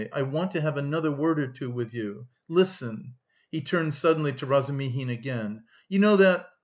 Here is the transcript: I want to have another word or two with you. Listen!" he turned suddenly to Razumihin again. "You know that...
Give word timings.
I 0.11 0.23
want 0.23 0.51
to 0.53 0.61
have 0.61 0.77
another 0.77 1.11
word 1.11 1.39
or 1.39 1.45
two 1.45 1.69
with 1.69 1.93
you. 1.93 2.25
Listen!" 2.47 3.13
he 3.51 3.61
turned 3.61 3.93
suddenly 3.93 4.33
to 4.33 4.47
Razumihin 4.47 5.09
again. 5.09 5.61
"You 5.89 5.99
know 5.99 6.17
that... 6.17 6.47